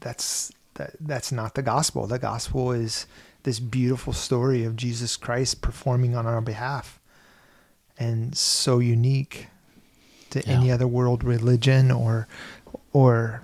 [0.00, 2.06] that's that that's not the gospel.
[2.08, 3.06] The gospel is
[3.44, 6.98] this beautiful story of Jesus Christ performing on our behalf,
[7.98, 9.46] and so unique
[10.30, 10.54] to Yeah.
[10.58, 12.26] any other world religion or
[12.92, 13.42] or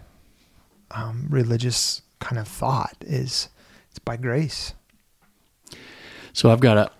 [0.90, 2.97] um, religious kind of thought.
[3.01, 3.49] Is
[3.90, 4.73] it's by grace.
[6.33, 6.90] So I've got a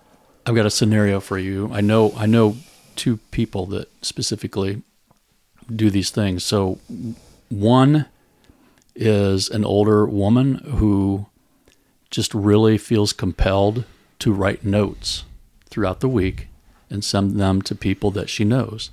[0.45, 1.69] I've got a scenario for you.
[1.73, 2.57] I know I know
[2.95, 4.81] two people that specifically
[5.75, 6.43] do these things.
[6.45, 6.79] So
[7.49, 8.05] one
[8.95, 11.25] is an older woman who
[12.09, 13.83] just really feels compelled
[14.19, 15.25] to write notes
[15.69, 16.47] throughout the week
[16.89, 18.89] and send them to people that she knows.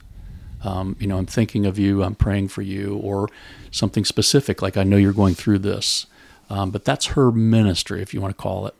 [0.65, 2.03] Um, you know, I'm thinking of you.
[2.03, 3.29] I'm praying for you, or
[3.71, 6.07] something specific like I know you're going through this.
[6.51, 8.75] Um, but that's her ministry, if you want to call it.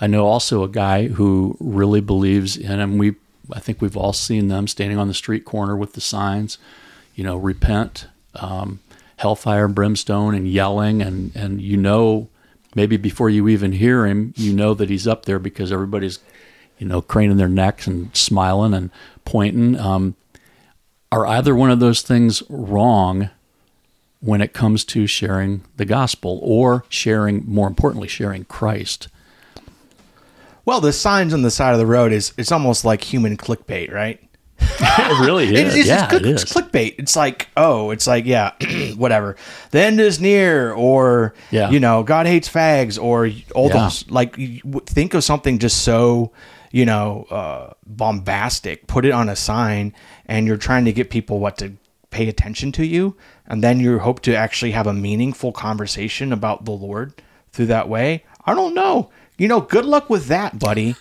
[0.00, 3.16] I know also a guy who really believes in, and we,
[3.52, 6.58] I think we've all seen them standing on the street corner with the signs,
[7.14, 8.80] you know, repent, um,
[9.18, 12.28] hellfire and brimstone, and yelling, and and you know,
[12.74, 16.18] maybe before you even hear him, you know that he's up there because everybody's,
[16.78, 18.90] you know, craning their necks and smiling and
[19.24, 19.78] pointing.
[19.78, 20.16] Um,
[21.10, 23.30] are either one of those things wrong
[24.20, 29.08] when it comes to sharing the gospel or sharing, more importantly, sharing Christ?
[30.64, 33.90] Well, the signs on the side of the road is it's almost like human clickbait,
[33.92, 34.22] right?
[34.60, 35.76] It really It's, is.
[35.80, 36.42] it's, yeah, it's, click, it is.
[36.42, 36.94] it's clickbait.
[36.98, 38.52] It's like, oh, it's like, yeah,
[38.96, 39.36] whatever.
[39.70, 41.70] The end is near, or Yeah.
[41.70, 43.84] you know, God hates fags, or all Yeah.
[43.84, 44.08] those.
[44.10, 44.36] Like,
[44.86, 46.32] think of something just so,
[46.72, 48.86] you know, uh, bombastic.
[48.86, 49.94] Put it on a sign,
[50.26, 51.72] and you're trying to get people what to
[52.10, 53.16] pay attention to you,
[53.46, 57.12] and then you hope to actually have a meaningful conversation about the Lord
[57.52, 58.24] through that way.
[58.46, 59.10] I don't know.
[59.36, 60.96] You know, good luck with that, buddy.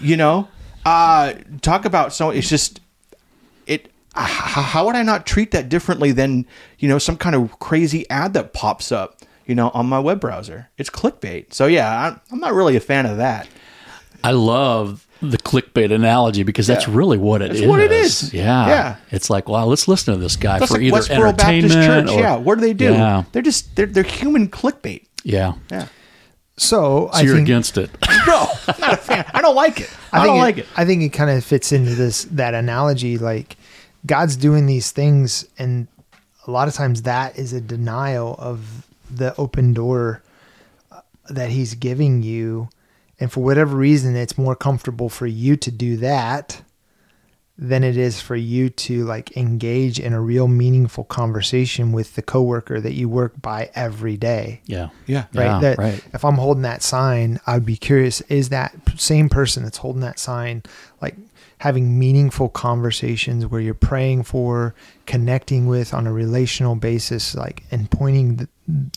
[0.00, 0.48] you know,
[0.84, 2.80] uh, talk about so it's just
[3.66, 6.46] it how would i not treat that differently than
[6.78, 10.20] you know some kind of crazy ad that pops up you know on my web
[10.20, 13.48] browser it's clickbait so yeah i'm not really a fan of that
[14.22, 16.94] I love the clickbait analogy because that's Yeah.
[16.96, 17.58] really what it is.
[17.60, 18.32] That's what it is.
[18.32, 18.66] Yeah.
[18.68, 18.96] Yeah.
[19.10, 22.08] It's like, wow, let's listen to this guy that's for like either westboro baptist entertainment
[22.08, 23.24] church or yeah what do they do Yeah.
[23.32, 25.52] they're just they're, they're human clickbait Yeah.
[25.70, 25.88] yeah
[26.56, 27.90] So, So I you're think against it.
[28.26, 30.84] no i'm not a fan i don't like it i, think don't like it I
[30.84, 33.18] think it kind of fits into this that analogy.
[33.18, 33.56] Like
[34.06, 35.88] God's doing these things, and
[36.46, 40.22] a lot of times that is a denial of the open door
[40.92, 42.68] uh, that He's giving you,
[43.18, 46.62] and for whatever reason, it's more comfortable for you to do that
[47.56, 52.22] than it is for you to like engage in a real meaningful conversation with the
[52.22, 54.88] coworker that you work by every day Yeah.
[55.06, 55.44] yeah right?
[55.44, 56.04] Yeah, that right.
[56.12, 60.18] if I'm holding that sign, I'd be curious: is that same person that's holding that
[60.18, 60.62] sign
[61.00, 61.14] like
[61.58, 64.74] having meaningful conversations where you're praying for,
[65.06, 68.48] connecting with on a relational basis, like and pointing the,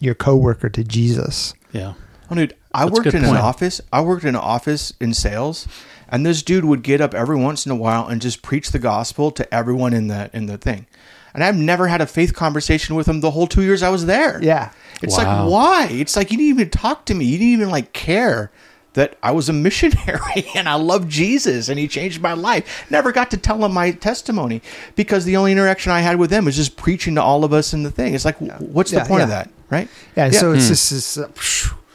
[0.02, 1.54] your coworker to Jesus?
[1.72, 1.94] Yeah.
[2.30, 3.80] Oh, dude, I That's worked good in an office.
[3.94, 5.68] I worked in an office in sales,
[6.10, 8.80] and this dude would get up every once in a while and just preach the
[8.80, 10.86] gospel to everyone in the in the thing.
[11.34, 14.06] And I've never had a faith conversation with him the whole two years I was
[14.08, 14.42] there.
[14.42, 14.72] Yeah.
[15.04, 15.24] it's Wow.
[15.46, 15.88] like why?
[15.92, 17.26] It's like you didn't even talk to me.
[17.26, 18.52] You didn't even like care
[18.94, 22.86] that I was a missionary and I love Jesus and he changed my life.
[22.90, 24.64] Never got to tell him my testimony
[24.96, 27.74] because the only interaction I had with him was just preaching to all of us
[27.74, 28.16] in the thing.
[28.16, 29.88] It's like, w what's the Yeah, point of that, right?
[30.16, 30.26] Yeah.
[30.26, 30.58] and So Hmm.
[30.58, 31.28] it's just this, uh,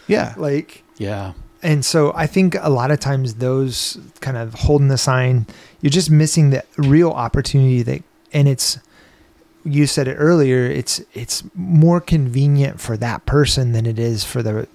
[0.07, 1.33] Yeah, like Yeah.
[1.63, 5.47] And so I think a lot of times those kind of holding the sign,
[5.81, 8.79] you're just missing the real opportunity that and it's
[9.65, 14.43] you said it earlier, it's it's more convenient for that person than it is for
[14.43, 14.67] the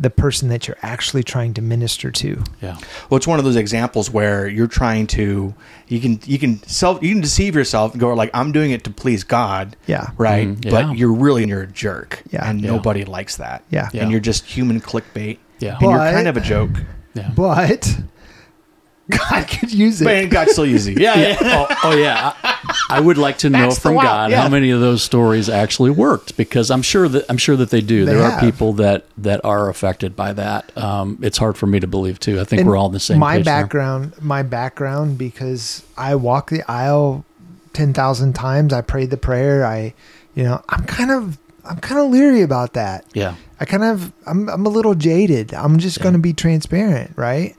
[0.00, 2.42] the person that you're actually trying to minister to.
[2.62, 2.76] Yeah.
[3.10, 5.54] Well, it's one of those examples where you're trying to
[5.88, 8.82] you can you can self you can deceive yourself and go like I'm doing it
[8.84, 10.08] to please God, Yeah.
[10.16, 10.48] right?
[10.48, 10.70] Mhm, yeah.
[10.70, 12.48] But you're really you're a jerk, Yeah.
[12.48, 12.70] and Yeah.
[12.72, 13.88] nobody likes that, Yeah.
[13.92, 14.02] Yeah.
[14.02, 15.72] and you're just human clickbait, Yeah.
[15.74, 16.70] and you're But- kind of a joke.
[17.14, 17.30] Yeah.
[17.34, 17.98] But
[19.10, 20.04] God could use it.
[20.04, 21.36] But God's still easy, yeah, yeah.
[21.40, 22.34] oh, oh, yeah.
[22.42, 22.58] I,
[22.90, 24.42] I would like to know That's the from wow, God yeah.
[24.42, 27.80] how many of those stories actually worked because I'm sure that I'm sure that they
[27.80, 28.04] do.
[28.04, 28.42] They there have.
[28.42, 30.76] are people that that are affected by that.
[30.76, 32.38] Um, it's hard for me to believe too.
[32.38, 33.62] I think And we're all on the same my page there.
[33.62, 37.24] background my background because i walk the aisle
[37.72, 39.94] 10,000 times i prayed the prayer i
[40.34, 43.34] you know i'm kind of i'm kind of leery about that Yeah.
[43.60, 46.02] i kind of i'm, I'm a little jaded i'm just Yeah.
[46.04, 47.54] going to be transparent right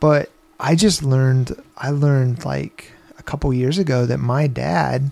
[0.00, 5.10] but i just learned i learned like a couple years ago that my dad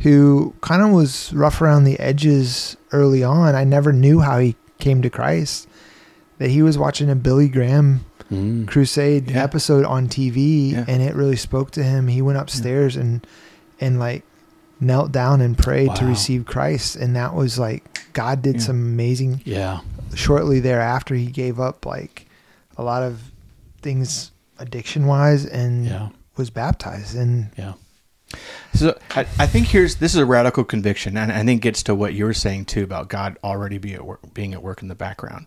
[0.00, 4.54] who kind of was rough around the edges early on i never knew how he
[4.78, 5.66] came to christ
[6.38, 8.66] that he was watching a billy graham Mm.
[8.68, 9.42] crusade Yeah.
[9.42, 10.84] episode on TV Yeah.
[10.86, 12.08] and it really spoke to him.
[12.08, 13.26] He went upstairs and
[13.80, 14.22] and like
[14.80, 18.60] knelt down and prayed to receive Christ and that was like God did Yeah.
[18.62, 19.80] some amazing Yeah.
[20.14, 22.26] shortly thereafter he gave up like
[22.76, 23.20] a lot of
[23.82, 26.08] things addiction wise and Yeah.
[26.36, 27.72] was baptized and Yeah.
[28.74, 31.94] So I, I think here's this is a radical conviction, and I think gets to
[31.94, 34.88] what you were saying too about God already be at work, being at work in
[34.88, 35.46] the background.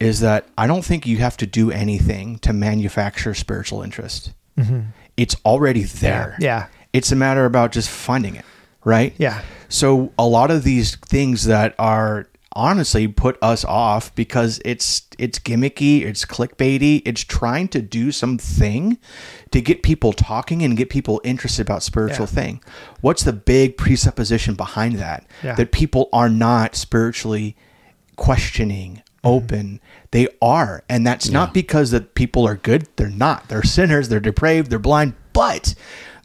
[0.00, 4.32] Is that I don't think you have to do anything to manufacture spiritual interest.
[4.58, 4.80] Mm-hmm.
[5.18, 6.36] It's already there.
[6.40, 8.44] yeah It's a matter about just finding it,
[8.84, 9.14] right?
[9.18, 15.02] yeah So a lot of these things that are honestly put us off because it's
[15.18, 18.96] it's gimmicky, it's clickbaity, it's trying to do something
[19.50, 22.40] to get people talking and get people interested about spiritual Yeah.
[22.42, 22.60] thing.
[23.00, 25.26] What's the big presupposition behind that?
[25.42, 25.54] Yeah.
[25.54, 27.56] That people are not spiritually
[28.16, 29.28] questioning, mm-hmm.
[29.28, 29.80] open.
[30.12, 30.84] They are.
[30.88, 32.86] And that's not because that people are good.
[32.96, 33.48] They're not.
[33.48, 35.74] They're sinners, they're depraved, they're blind, but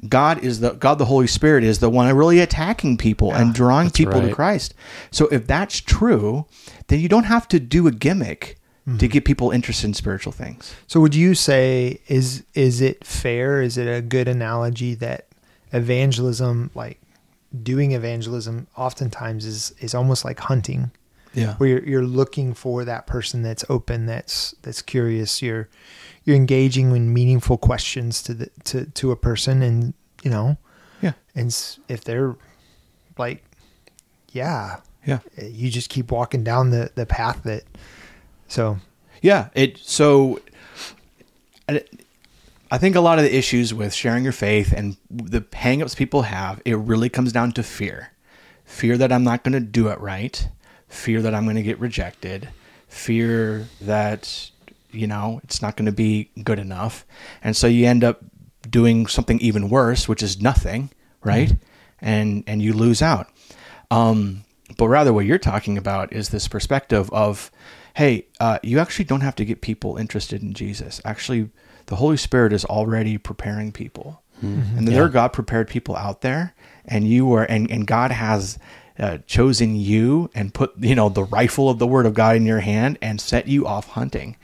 [0.08, 3.90] God is the God the Holy Spirit is the one really attacking people and drawing
[3.90, 4.34] people to.
[4.34, 4.74] Christ.
[5.12, 6.46] So if that's true,
[6.88, 9.08] then you don't have to do a gimmick to mm-hmm.
[9.08, 10.74] get people interested in spiritual things.
[10.88, 13.62] So would you say is is it fair?
[13.62, 15.28] Is it a good analogy that
[15.74, 17.00] evangelism, like
[17.64, 20.92] doing evangelism, oftentimes is is almost like hunting,
[21.34, 21.56] Yeah.
[21.56, 25.42] where you're, you're looking for that person that's open, that's that's curious.
[25.42, 25.68] You're
[26.30, 30.58] you're engaging in meaningful questions to the to to a person, and you know,
[31.02, 31.14] Yeah.
[31.34, 31.48] and
[31.88, 32.36] if they're
[33.18, 33.44] like,
[34.32, 35.20] yeah, Yeah.
[35.38, 37.64] Eh, you just keep walking down the the path that.
[38.48, 38.78] So
[39.24, 40.40] Yeah, it so
[41.68, 41.82] I
[42.72, 46.22] I think a lot of the issues with sharing your faith and the hangups people
[46.24, 48.12] have, it really comes down to fear.
[48.66, 50.48] Fear that I'm not going to do it right,
[50.88, 52.50] fear that I'm going to get rejected,
[52.88, 54.52] fear that
[54.92, 57.06] you know, it's not going to be good enough.
[57.44, 58.22] And so you end up
[58.70, 60.90] doing something even worse, which is nothing,
[61.24, 61.54] right?
[62.02, 63.28] And and you lose out.
[63.92, 64.44] Um,
[64.78, 67.52] but rather, what you're talking about is this perspective of,
[67.96, 71.02] hey, uh, you actually don't have to get people interested in Jesus.
[71.04, 71.50] Actually,
[71.88, 76.54] the Holy Spirit is already preparing people, and there are God prepared people out there,
[76.86, 78.58] and you are, and and God has.
[79.00, 82.46] Uh, chosen you and put you know the rifle of the word of God in
[82.46, 84.36] your hand and set you off hunting.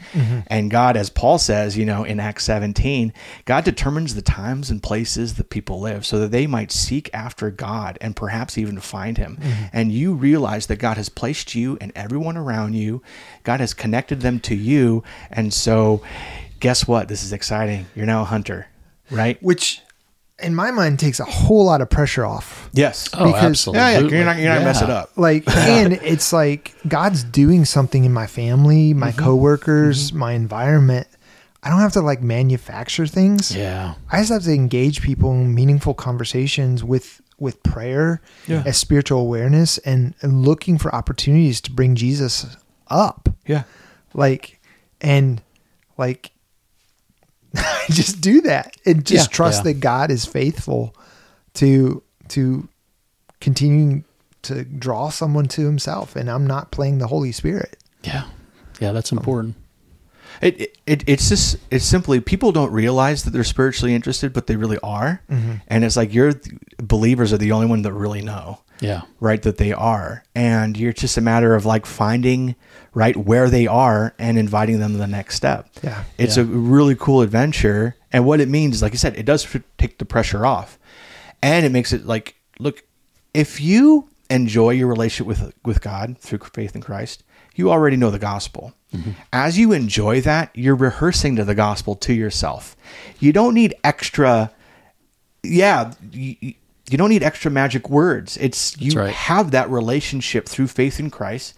[0.48, 3.12] And God, as Paul says, you know in Acts 17,
[3.44, 7.52] God determines the times and places that people live so that they might seek after
[7.52, 9.38] God and perhaps even find Him.
[9.74, 13.02] And you realize that God has placed you and everyone around you.
[13.44, 16.02] God has connected them to you, and so
[16.62, 17.10] guess what?
[17.10, 17.88] This is exciting.
[17.94, 18.68] You're now a hunter,
[19.12, 19.42] right?
[19.44, 19.82] which
[20.44, 23.08] in my mind takes a whole lot of pressure off Yes.
[23.14, 23.80] Oh, absolutely.
[23.80, 24.64] yeah, yeah, you're not you're not Yeah.
[24.66, 25.12] mess it up.
[25.18, 29.20] like and it's like god's doing something in my family my Mm-hmm.
[29.24, 31.08] coworkers my environment
[31.64, 33.94] i don't have to like manufacture things Yeah.
[34.12, 38.64] i just have to engage people in meaningful conversations with with prayer Yeah.
[38.66, 42.46] as spiritual awareness and, and looking for opportunities to bring jesus
[42.90, 43.64] up Yeah.
[44.14, 44.60] like
[45.02, 45.42] and
[45.98, 46.32] like
[47.90, 49.74] just do that and just Yeah, trust yeah.
[49.74, 50.96] that God is faithful
[51.56, 52.68] to to
[53.40, 54.04] continuing
[54.44, 57.78] to draw someone to himself and I'm not playing the Holy Spirit.
[58.04, 58.26] Yeah.
[58.80, 59.56] Yeah, that's um, important.
[60.42, 64.48] It, it, it it's just it's simply people don't realize that they're spiritually interested, but
[64.48, 65.56] they really are, mm-hmm.
[65.68, 66.34] and it's like you're
[66.78, 69.02] believers are the only one that really know, Yeah.
[69.20, 69.42] right?
[69.42, 72.56] That they are, and you're just a matter of like finding
[72.94, 75.70] right where they are and inviting them to the next step.
[75.84, 76.04] Yeah.
[76.18, 76.44] it's Yeah.
[76.44, 79.98] a really cool adventure, and what it means is, like I said, it does take
[79.98, 80.78] the pressure off,
[81.42, 82.84] and it makes it like look
[83.34, 87.24] if you enjoy your relationship with with God through faith in Christ,
[87.56, 88.74] you already know the gospel.
[88.94, 89.12] Mm-hmm.
[89.34, 92.76] As you enjoy that, you're rehearsing to the gospel to yourself.
[93.20, 94.52] You don't need extra
[95.44, 95.92] yeah,
[96.90, 98.38] you, don't need extra magic words.
[98.38, 99.14] It's you right.
[99.14, 101.56] have that relationship through faith in Christ.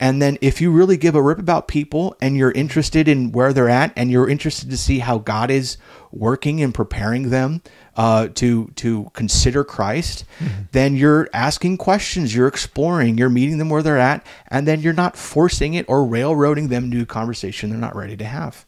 [0.00, 3.52] And then if you really give a rip about people and you're interested in where
[3.52, 5.76] they're at and you're interested to see how God is
[6.10, 7.62] working and preparing them
[7.96, 10.24] uh, to to consider Christ,
[10.72, 14.92] then you're asking questions, you're exploring, you're meeting them where they're at, and then you're
[14.92, 18.66] not forcing it or railroading them into a conversation they're not ready to have.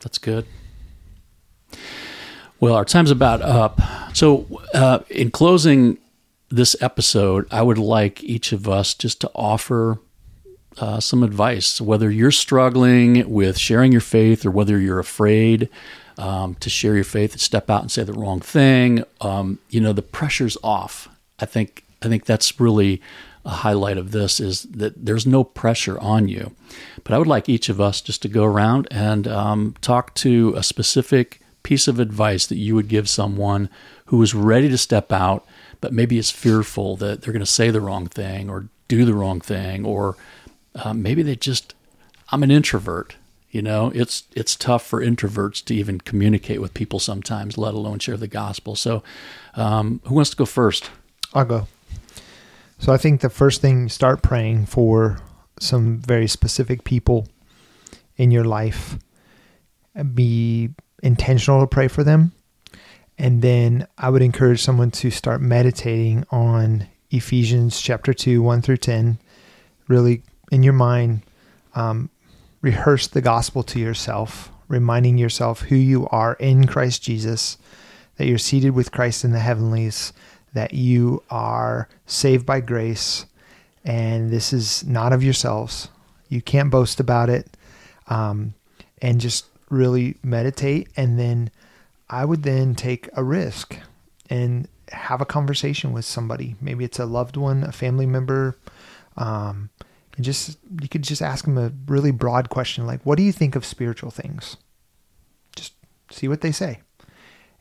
[0.00, 0.46] That's good.
[2.60, 3.80] Well, our time's about up.
[4.14, 5.98] So, uh, in closing
[6.50, 9.98] this episode, I would like each of us just to offer
[10.78, 15.68] uh, some advice, whether you're struggling with sharing your faith or whether you're afraid
[16.18, 19.04] um, to share your faith and step out and say the wrong thing.
[19.20, 21.08] Um, you know, the pressure's off.
[21.38, 23.00] I think I think that's really
[23.44, 26.52] a highlight of this is that there's no pressure on you.
[27.02, 30.54] But I would like each of us just to go around and um, talk to
[30.56, 33.68] a specific piece of advice that you would give someone
[34.06, 35.44] who is ready to step out,
[35.80, 39.14] but maybe is fearful that they're going to say the wrong thing or do the
[39.14, 40.16] wrong thing, or
[40.76, 41.74] uh, maybe they just,
[42.30, 43.16] I'm an introvert.
[43.50, 48.00] You know, it's it's tough for introverts to even communicate with people sometimes, let alone
[48.00, 48.74] share the gospel.
[48.74, 49.04] So,
[49.54, 50.90] um, who wants to go first?
[51.32, 51.68] I'll go.
[52.80, 55.20] So I think the first thing start praying for
[55.60, 57.28] some very specific people
[58.16, 58.98] in your life.
[60.14, 60.70] Be
[61.02, 62.32] intentional to pray for them.
[63.18, 68.78] And then I would encourage someone to start meditating on Ephesians chapter 2, 1 through
[68.78, 69.18] 10,
[69.88, 71.22] really in your mind
[71.74, 72.10] um,
[72.60, 77.58] rehearse the gospel to yourself, reminding yourself who you are in Christ Jesus,
[78.16, 80.12] that you're seated with Christ in the heavenlies,
[80.54, 83.26] that you are saved by grace,
[83.84, 85.88] and this is not of yourselves.
[86.28, 87.56] You can't boast about it.
[88.08, 88.54] Um,
[89.02, 90.88] and just really meditate.
[90.96, 91.50] And then
[92.08, 93.78] I would then take a risk
[94.30, 96.56] and have a conversation with somebody.
[96.60, 98.56] Maybe it's a loved one, a family member.
[99.16, 99.70] Um,
[100.16, 103.32] and just you could just ask them a really broad question like, "What do you
[103.32, 104.56] think of spiritual things?"
[105.56, 105.72] Just
[106.10, 106.80] see what they say.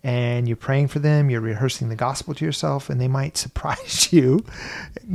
[0.03, 4.11] And you're praying for them, you're rehearsing the gospel to yourself, and they might surprise
[4.11, 4.45] you.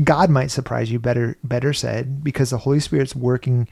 [0.02, 3.68] God might surprise you, better better said, because the Holy Spirit's working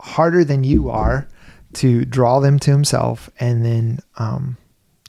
[0.00, 1.28] harder than you are
[1.74, 4.56] to draw them to Himself, and then um,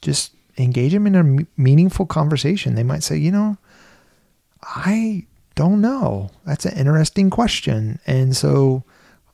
[0.02, 2.76] just engage them in a meaningful conversation.
[2.76, 3.58] They might say, you know,
[4.64, 6.32] I don't know.
[6.46, 8.00] That's an interesting question.
[8.06, 8.84] And so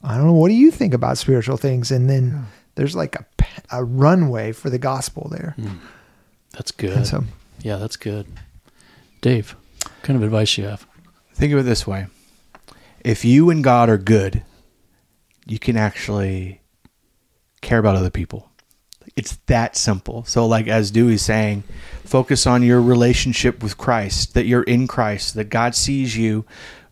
[0.03, 0.33] I don't know.
[0.33, 1.91] What do you think about spiritual things?
[1.91, 2.43] And then yeah.
[2.75, 3.25] there's like a,
[3.71, 5.55] a runway for the gospel there.
[5.57, 5.79] Mm.
[6.51, 7.07] That's good.
[7.07, 7.23] So,
[7.61, 8.27] yeah, that's good.
[9.21, 10.85] Dave, what kind of advice you have?
[11.33, 12.07] Think of it this way.
[13.03, 14.43] If you and God are good,
[15.45, 16.61] you can actually
[17.63, 18.49] care about other people.
[19.15, 20.23] It's that simple.
[20.25, 21.63] So, like as Dewey's saying,
[22.03, 26.45] focus on your relationship with Christ, that you're in Christ, that God sees you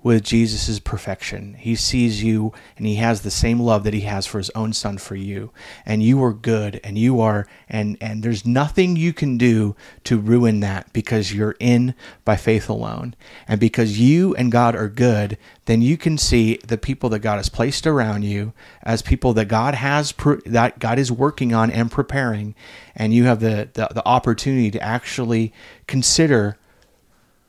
[0.03, 1.53] with Jesus' perfection.
[1.55, 4.73] He sees you and he has the same love that he has for his own
[4.73, 5.51] son for you.
[5.85, 9.75] And you are good and you are and and there's nothing you can do
[10.05, 11.93] to ruin that because you're in
[12.25, 13.15] by faith alone.
[13.47, 17.37] And because you and God are good, then you can see the people that God
[17.37, 20.13] has placed around you as people that God has
[20.45, 22.55] that God is working on and preparing
[22.95, 25.53] and you have the the, the opportunity to actually
[25.85, 26.57] consider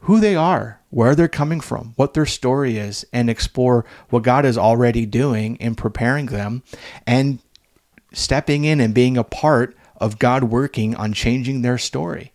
[0.03, 4.45] who they are, where they're coming from, what their story is, and explore what God
[4.45, 6.63] is already doing in preparing them
[7.07, 7.39] and
[8.13, 12.33] stepping in and being a part of God working on changing their story.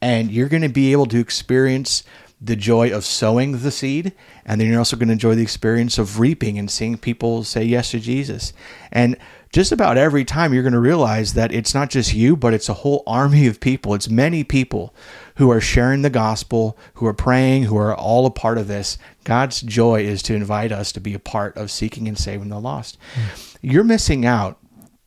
[0.00, 2.04] And you're going to be able to experience
[2.40, 4.12] the joy of sowing the seed,
[4.44, 7.64] and then you're also going to enjoy the experience of reaping and seeing people say
[7.64, 8.52] yes to Jesus.
[8.92, 9.16] And
[9.52, 12.68] just about every time you're going to realize that it's not just you, but it's
[12.68, 13.94] a whole army of people.
[13.94, 14.94] It's many people
[15.38, 18.98] who are sharing the gospel, who are praying, who are all a part of this.
[19.22, 22.58] God's joy is to invite us to be a part of seeking and saving the
[22.58, 22.98] lost.
[23.14, 23.56] Mm.
[23.62, 24.58] You're missing out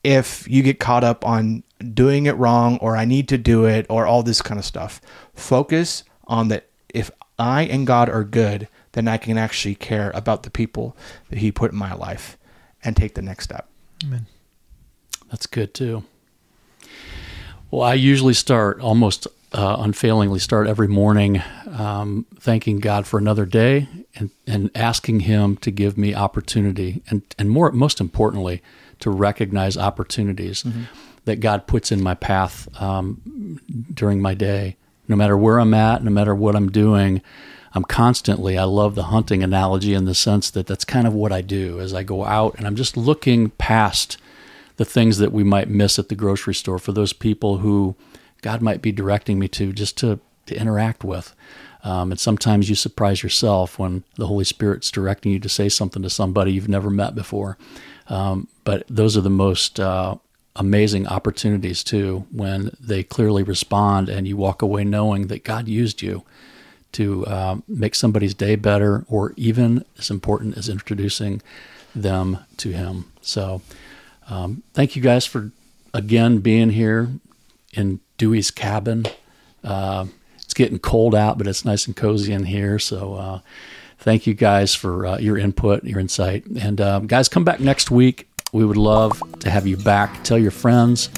[0.05, 1.63] if you get caught up on
[1.93, 5.01] doing it wrong or I need to do it or all this kind of stuff.
[5.33, 10.43] Focus on that if I and God are good, then I can actually care about
[10.43, 10.95] the people
[11.29, 12.37] that He put in my life
[12.85, 13.67] and take the next step.
[14.05, 14.27] Amen.
[15.29, 16.05] That's good too.
[17.69, 21.41] Well, I usually start almost uh, unfailingly start every morning
[21.71, 27.21] um, thanking God for another day and, and asking Him to give me opportunity and,
[27.37, 28.61] and more most importantly
[28.99, 30.83] to recognize opportunities mm-hmm.
[31.25, 33.59] that God puts in my path um,
[33.93, 34.77] during my day.
[35.07, 37.21] No matter where I'm at, no matter what I'm doing,
[37.73, 38.57] I'm constantly.
[38.57, 41.79] I love the hunting analogy in the sense that that's kind of what I do
[41.79, 44.17] as I go out and I'm just looking past
[44.77, 47.95] the things that we might miss at the grocery store for those people who
[48.41, 51.33] God might be directing me to just to, to interact with.
[51.83, 56.03] Um, and sometimes you surprise yourself when the Holy Spirit's directing you to say something
[56.03, 57.57] to somebody you've never met before.
[58.07, 60.15] Um, but those are the most uh,
[60.55, 66.01] amazing opportunities too when they clearly respond and you walk away knowing that God used
[66.01, 66.23] you
[66.93, 71.41] to uh, make somebody's day better, or even as important as introducing
[71.95, 73.11] them to Him.
[73.21, 73.61] So,
[74.29, 75.51] um, thank you guys for
[75.93, 77.09] again being here
[77.73, 79.07] in Dewey's cabin.
[79.63, 80.05] Uh,
[80.43, 82.77] it's getting cold out, but it's nice and cozy in here.
[82.77, 83.39] So uh,
[83.97, 86.45] thank you guys for uh, your input, your insight.
[86.45, 88.27] And um, guys, come back next week.
[88.53, 90.23] We would love to have you back.
[90.23, 91.09] Tell your friends,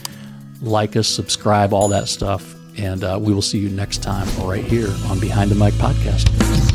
[0.62, 2.56] like us, subscribe, all that stuff.
[2.78, 6.72] And uh, we will see you next time right here on Behind the Mic podcast.